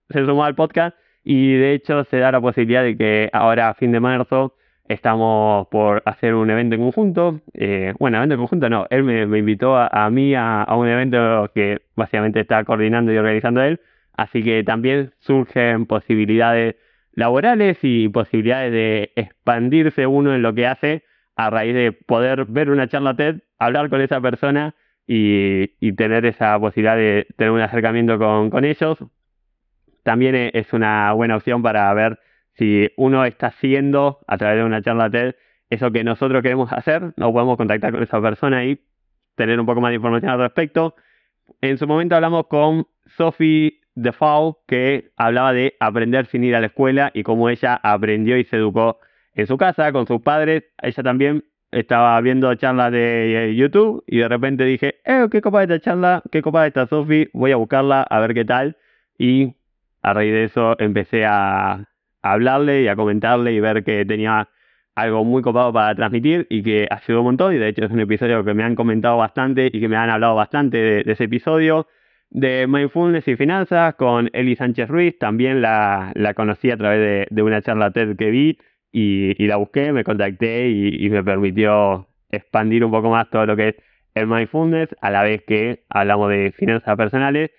Se 0.10 0.26
sumó 0.26 0.46
al 0.46 0.56
podcast 0.56 0.96
y 1.24 1.54
de 1.54 1.74
hecho 1.74 2.06
se 2.06 2.18
da 2.18 2.32
la 2.32 2.40
posibilidad 2.40 2.84
de 2.84 2.96
que 2.96 3.30
ahora 3.34 3.70
a 3.70 3.74
fin 3.74 3.92
de 3.92 4.00
marzo 4.00 4.56
estamos 4.88 5.68
por 5.68 6.02
hacer 6.06 6.36
un 6.36 6.50
evento 6.50 6.76
en 6.76 6.82
conjunto. 6.82 7.42
Eh, 7.54 7.94
bueno, 8.00 8.18
evento 8.18 8.36
en 8.36 8.40
conjunto 8.40 8.70
no, 8.70 8.88
él 8.90 9.04
me, 9.04 9.24
invitó 9.38 9.78
a, 9.78 10.10
mí 10.10 10.34
a, 10.36 10.64
a, 10.64 10.76
un 10.76 10.88
evento 10.88 11.52
que 11.54 11.82
básicamente 11.96 12.40
está 12.40 12.64
coordinando 12.64 13.12
y 13.12 13.18
organizando 13.18 13.62
él. 13.62 13.80
Así 14.14 14.44
que 14.44 14.64
también 14.64 15.14
surgen 15.20 15.86
posibilidades 15.86 16.76
laborales 17.14 17.80
y 17.82 18.10
posibilidades 18.10 18.72
de 18.72 19.12
expandirse 19.16 20.08
uno 20.08 20.34
en 20.36 20.42
lo 20.42 20.54
que 20.54 20.68
hace 20.68 21.04
a 21.36 21.50
raíz 21.50 21.74
de 21.74 21.92
poder 21.92 22.46
ver 22.46 22.70
una 22.70 22.88
charla 22.88 23.16
TED, 23.16 23.42
hablar 23.60 23.90
con 23.90 24.02
esa 24.02 24.20
persona 24.22 24.76
y, 25.06 25.72
y 25.80 25.94
tener 25.94 26.26
esa 26.26 26.60
posibilidad 26.60 26.96
de 26.96 27.28
tener 27.38 27.52
un 27.52 27.62
acercamiento 27.62 28.18
con, 28.18 28.50
con 28.50 28.66
ellos. 28.66 28.98
También 30.04 30.52
es 30.54 30.74
una 30.74 31.12
buena 31.14 31.36
opción 31.36 31.62
para 31.62 31.94
ver 31.94 32.20
si 32.58 32.92
uno 32.98 33.26
está 33.26 33.48
haciendo 33.48 34.20
a 34.28 34.38
través 34.38 34.58
de 34.60 34.64
una 34.64 34.82
charla 34.82 35.10
TED 35.10 35.36
eso 35.70 35.92
que 35.92 36.04
nosotros 36.04 36.42
queremos 36.42 36.72
hacer, 36.72 37.14
nos 37.18 37.32
podemos 37.32 37.58
contactar 37.58 37.92
con 37.92 38.02
esa 38.02 38.22
persona 38.22 38.66
y 38.66 38.80
tener 39.36 39.60
un 39.60 39.66
poco 39.66 39.82
más 39.82 39.90
de 39.92 39.96
información 39.96 40.32
al 40.32 40.40
respecto. 40.40 40.96
En 41.62 41.78
su 41.78 41.88
momento 41.88 42.16
hablamos 42.16 42.48
con 42.48 42.88
Sophie 43.06 43.82
Defoe, 43.96 44.56
que 44.68 45.12
hablaba 45.18 45.54
de 45.54 45.76
aprender 45.80 46.26
sin 46.28 46.44
ir 46.44 46.56
a 46.56 46.62
la 46.62 46.68
escuela 46.68 47.12
y 47.14 47.24
cómo 47.24 47.50
ella 47.50 47.80
aprendió 47.84 48.38
y 48.38 48.46
se 48.46 48.56
educó 48.56 49.00
en 49.34 49.46
su 49.46 49.58
casa 49.58 49.92
con 49.92 50.08
sus 50.08 50.22
padres. 50.22 50.64
Ella 50.82 51.04
también 51.04 51.44
estaba 51.72 52.20
viendo 52.22 52.54
charlas 52.56 52.92
de 52.92 53.54
YouTube 53.56 54.04
y 54.08 54.20
de 54.20 54.28
repente 54.28 54.64
dije, 54.64 55.02
eh, 55.04 55.28
qué 55.30 55.42
copa 55.42 55.66
de 55.66 55.76
esta 55.76 55.92
charla, 55.92 56.24
qué 56.32 56.42
copa 56.42 56.62
de 56.62 56.70
esta 56.70 56.88
Sophie, 56.88 57.30
voy 57.34 57.52
a 57.52 57.58
buscarla 57.58 58.04
a 58.04 58.20
ver 58.20 58.34
qué 58.34 58.46
tal. 58.46 58.78
Y 59.18 59.56
a 60.02 60.14
raíz 60.14 60.32
de 60.32 60.44
eso 60.46 60.80
empecé 60.80 61.26
a, 61.26 61.86
hablarle 62.34 62.84
y 62.84 62.88
a 62.88 62.96
comentarle 62.96 63.54
y 63.54 63.60
ver 63.60 63.84
que 63.84 64.06
tenía 64.06 64.50
algo 64.96 65.24
muy 65.24 65.44
copado 65.44 65.72
para 65.72 65.94
transmitir 65.96 66.48
y 66.50 66.64
que 66.64 66.88
ayudó 66.90 67.20
un 67.20 67.26
montón. 67.26 67.54
Y 67.54 67.58
de 67.58 67.70
hecho 67.70 67.86
es 67.86 67.92
un 67.92 68.00
episodio 68.00 68.44
que 68.44 68.54
me 68.54 68.64
han 68.64 68.76
comentado 68.76 69.18
bastante 69.18 69.70
y 69.72 69.80
que 69.80 69.88
me 69.88 69.96
han 69.96 70.10
hablado 70.10 70.36
bastante 70.36 70.78
de, 70.78 71.04
de 71.04 71.12
ese 71.12 71.26
episodio. 71.26 71.88
De 72.30 72.68
Mindfulness 72.68 73.28
y 73.28 73.36
Finanzas 73.38 73.96
con 73.96 74.30
Eli 74.34 74.56
Sánchez 74.58 74.90
Ruiz, 74.90 75.18
también 75.18 75.62
la, 75.62 76.12
conocí 76.36 76.70
a 76.72 76.78
través 76.78 77.28
de, 77.30 77.42
una 77.42 77.62
charla 77.62 77.92
TED 77.92 78.18
que 78.18 78.30
vi 78.32 78.60
y, 78.92 79.42
y 79.42 79.48
la 79.48 79.56
busqué, 79.56 79.94
me 79.94 80.04
contacté 80.04 80.68
y, 80.70 81.06
y, 81.06 81.10
me 81.10 81.24
permitió 81.24 82.08
expandir 82.30 82.84
un 82.84 82.92
poco 82.92 83.10
más 83.10 83.30
todo 83.30 83.46
lo 83.46 83.56
que 83.56 83.70
es 83.70 83.76
el 84.14 84.28
Mindfulness 84.28 84.90
a 85.00 85.10
la 85.10 85.24
vez 85.24 85.44
que 85.48 85.86
hablamos 85.90 86.30
de 86.30 86.52
finanzas 86.52 86.98
personales 86.98 87.52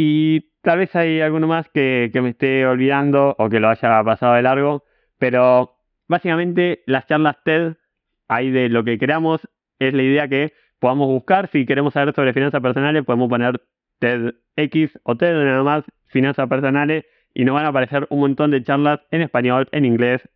y 0.00 0.52
tal 0.62 0.78
vez 0.78 0.94
hay 0.94 1.20
alguno 1.20 1.48
más 1.48 1.68
que, 1.70 2.10
que 2.12 2.20
me 2.20 2.28
esté 2.28 2.64
olvidando 2.64 3.34
o 3.36 3.48
que 3.48 3.58
lo 3.58 3.68
haya 3.68 4.04
pasado 4.04 4.34
de 4.34 4.42
largo, 4.42 4.84
pero 5.18 5.74
básicamente 6.06 6.84
las 6.86 7.08
charlas 7.08 7.36
TED, 7.44 7.74
ahí 8.28 8.52
de 8.52 8.68
lo 8.68 8.84
que 8.84 8.96
queramos, 8.96 9.40
es 9.80 9.92
la 9.94 10.02
idea 10.04 10.28
que 10.28 10.52
podamos 10.78 11.08
buscar. 11.08 11.48
Si 11.48 11.66
queremos 11.66 11.94
saber 11.94 12.14
sobre 12.14 12.32
finanzas 12.32 12.60
personales, 12.60 13.04
podemos 13.04 13.28
poner 13.28 13.60
TEDx 13.98 15.00
o 15.02 15.16
TED 15.16 15.32
nada 15.32 15.64
más, 15.64 15.84
finanzas 16.06 16.48
personales, 16.48 17.04
y 17.34 17.44
nos 17.44 17.56
van 17.56 17.64
a 17.64 17.70
aparecer 17.70 18.06
un 18.08 18.20
montón 18.20 18.52
de 18.52 18.62
charlas 18.62 19.00
en 19.10 19.22
español, 19.22 19.66
en 19.72 19.84
inglés. 19.84 20.28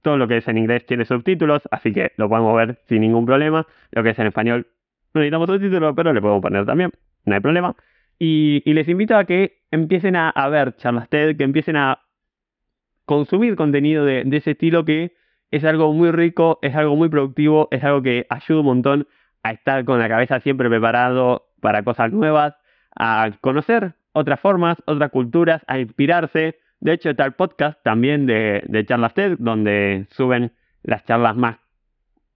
Todo 0.00 0.16
lo 0.16 0.28
que 0.28 0.38
es 0.38 0.48
en 0.48 0.56
inglés 0.56 0.86
tiene 0.86 1.04
subtítulos, 1.04 1.60
así 1.70 1.92
que 1.92 2.12
lo 2.16 2.30
podemos 2.30 2.56
ver 2.56 2.78
sin 2.88 3.02
ningún 3.02 3.26
problema. 3.26 3.66
Lo 3.90 4.02
que 4.02 4.10
es 4.10 4.18
en 4.18 4.28
español 4.28 4.66
no 5.12 5.20
necesitamos 5.20 5.50
subtítulos, 5.50 5.92
pero 5.94 6.14
le 6.14 6.22
podemos 6.22 6.40
poner 6.40 6.64
también, 6.64 6.90
no 7.26 7.34
hay 7.34 7.40
problema. 7.40 7.76
Y, 8.22 8.62
les 8.66 8.86
invito 8.86 9.16
a 9.16 9.24
que 9.24 9.62
empiecen 9.70 10.14
a, 10.14 10.48
ver 10.50 10.76
charlas 10.76 11.08
TED, 11.08 11.38
que 11.38 11.44
empiecen 11.44 11.76
a 11.76 12.02
consumir 13.06 13.56
contenido 13.56 14.04
de, 14.04 14.24
de 14.24 14.36
ese 14.36 14.50
estilo 14.50 14.84
que 14.84 15.14
es 15.50 15.64
algo 15.64 15.94
muy 15.94 16.10
rico, 16.12 16.58
es 16.60 16.76
algo 16.76 16.96
muy 16.96 17.08
productivo, 17.08 17.68
es 17.70 17.82
algo 17.82 18.02
que 18.02 18.26
ayuda 18.28 18.60
un 18.60 18.66
montón 18.66 19.08
a 19.42 19.52
estar 19.52 19.86
con 19.86 19.98
la 19.98 20.08
cabeza 20.08 20.38
siempre 20.40 20.68
preparado 20.68 21.46
para 21.62 21.82
cosas 21.82 22.12
nuevas, 22.12 22.54
a 22.94 23.30
conocer 23.40 23.94
otras 24.12 24.38
formas, 24.38 24.76
otras 24.84 25.10
culturas, 25.10 25.62
a 25.66 25.78
inspirarse. 25.78 26.58
De 26.80 26.92
hecho, 26.92 27.08
está 27.08 27.24
el 27.24 27.32
podcast 27.32 27.82
también 27.82 28.26
de, 28.26 28.62
de 28.66 28.84
charlas 28.84 29.14
TED, 29.14 29.36
donde 29.38 30.06
suben 30.10 30.52
las 30.82 31.06
charlas 31.06 31.36
más 31.36 31.56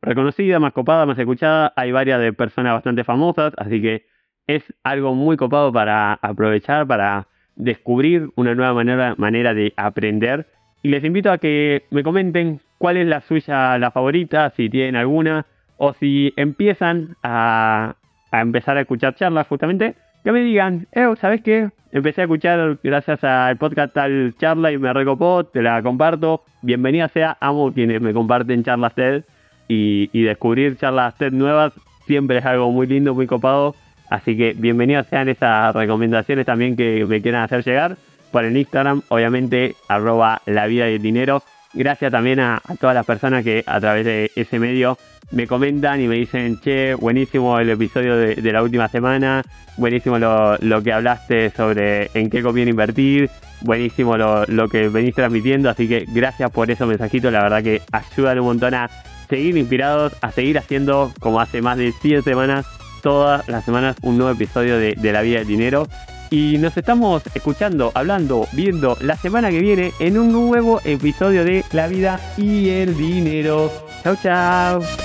reconocidas, 0.00 0.62
más 0.62 0.72
copadas, 0.72 1.06
más 1.06 1.18
escuchadas. 1.18 1.72
Hay 1.76 1.92
varias 1.92 2.20
de 2.20 2.32
personas 2.32 2.72
bastante 2.72 3.04
famosas, 3.04 3.52
así 3.58 3.82
que 3.82 4.13
es 4.46 4.62
algo 4.82 5.14
muy 5.14 5.36
copado 5.36 5.72
para 5.72 6.14
aprovechar, 6.14 6.86
para 6.86 7.26
descubrir 7.56 8.28
una 8.36 8.54
nueva 8.54 8.74
manera, 8.74 9.14
manera 9.16 9.54
de 9.54 9.72
aprender. 9.76 10.46
Y 10.82 10.88
les 10.88 11.04
invito 11.04 11.30
a 11.30 11.38
que 11.38 11.84
me 11.90 12.02
comenten 12.02 12.60
cuál 12.78 12.96
es 12.96 13.06
la 13.06 13.20
suya, 13.22 13.78
la 13.78 13.90
favorita, 13.90 14.50
si 14.56 14.68
tienen 14.68 14.96
alguna, 14.96 15.46
o 15.78 15.94
si 15.94 16.32
empiezan 16.36 17.16
a, 17.22 17.96
a 18.30 18.40
empezar 18.40 18.76
a 18.76 18.82
escuchar 18.82 19.14
charlas 19.14 19.46
justamente, 19.46 19.94
que 20.22 20.32
me 20.32 20.40
digan, 20.40 20.86
eh, 20.92 21.06
¿sabes 21.20 21.42
qué? 21.42 21.70
Empecé 21.92 22.22
a 22.22 22.24
escuchar 22.24 22.78
gracias 22.82 23.22
al 23.22 23.56
podcast 23.56 23.94
tal 23.94 24.34
charla 24.38 24.72
y 24.72 24.78
me 24.78 24.92
recopó, 24.92 25.44
te 25.44 25.62
la 25.62 25.82
comparto. 25.82 26.42
Bienvenida 26.62 27.08
sea, 27.08 27.36
amo 27.40 27.72
quienes 27.72 28.00
me 28.00 28.12
comparten 28.12 28.64
charlas 28.64 28.94
TED 28.94 29.22
y, 29.68 30.10
y 30.12 30.22
descubrir 30.22 30.76
charlas 30.76 31.14
TED 31.16 31.32
nuevas 31.32 31.72
siempre 32.06 32.38
es 32.38 32.44
algo 32.44 32.70
muy 32.72 32.86
lindo, 32.86 33.14
muy 33.14 33.26
copado. 33.26 33.74
Así 34.14 34.36
que 34.36 34.54
bienvenidos 34.56 35.08
sean 35.08 35.28
esas 35.28 35.74
recomendaciones 35.74 36.46
también 36.46 36.76
que 36.76 37.04
me 37.04 37.20
quieran 37.20 37.42
hacer 37.42 37.64
llegar 37.64 37.96
por 38.30 38.44
el 38.44 38.56
Instagram, 38.56 39.02
obviamente, 39.08 39.74
arroba 39.88 40.40
la 40.46 40.66
vida 40.66 40.88
y 40.88 40.94
el 40.94 41.02
dinero. 41.02 41.42
Gracias 41.72 42.12
también 42.12 42.38
a, 42.38 42.62
todas 42.78 42.94
las 42.94 43.04
personas 43.04 43.42
que 43.42 43.64
a 43.66 43.80
través 43.80 44.04
de 44.04 44.30
ese 44.36 44.60
medio 44.60 44.96
me 45.32 45.48
comentan 45.48 46.00
y 46.00 46.06
me 46.06 46.14
dicen, 46.14 46.60
che, 46.60 46.94
buenísimo 46.94 47.58
el 47.58 47.70
episodio 47.70 48.16
de, 48.16 48.52
la 48.52 48.62
última 48.62 48.86
semana, 48.86 49.42
buenísimo 49.78 50.16
lo, 50.20 50.82
que 50.84 50.92
hablaste 50.92 51.50
sobre 51.50 52.08
en 52.14 52.30
qué 52.30 52.40
conviene 52.40 52.70
invertir, 52.70 53.30
buenísimo 53.62 54.16
lo, 54.16 54.46
lo 54.46 54.68
que 54.68 54.88
venís 54.90 55.16
transmitiendo, 55.16 55.68
así 55.68 55.88
que 55.88 56.04
gracias 56.06 56.52
por 56.52 56.70
esos 56.70 56.86
mensajitos, 56.86 57.32
la 57.32 57.42
verdad 57.42 57.64
que 57.64 57.82
ayudan 57.90 58.38
un 58.38 58.44
montón 58.44 58.74
a 58.74 58.88
seguir 59.28 59.56
inspirados, 59.56 60.12
a 60.20 60.30
seguir 60.30 60.56
haciendo 60.56 61.12
como 61.18 61.40
hace 61.40 61.60
más 61.62 61.78
de 61.78 61.90
100 61.90 62.22
semanas, 62.22 62.64
todas 63.04 63.46
las 63.48 63.66
semanas 63.66 63.96
un 64.02 64.16
nuevo 64.16 64.32
episodio 64.32 64.78
de, 64.78 64.96
La 65.12 65.20
Vida 65.20 65.38
del 65.38 65.46
Dinero. 65.46 65.86
Y 66.30 66.56
nos 66.58 66.76
estamos 66.76 67.22
escuchando, 67.34 67.92
hablando, 67.94 68.48
viendo 68.52 68.96
la 69.00 69.16
semana 69.16 69.50
que 69.50 69.60
viene 69.60 69.92
en 70.00 70.18
un 70.18 70.32
nuevo 70.32 70.80
episodio 70.84 71.44
de 71.44 71.64
La 71.70 71.86
Vida 71.86 72.18
y 72.38 72.70
el 72.70 72.96
Dinero. 72.96 73.70
Chau, 74.02 74.16
chau. 74.16 75.03